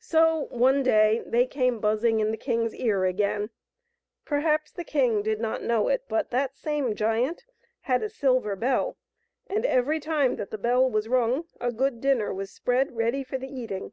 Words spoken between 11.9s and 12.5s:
dinner was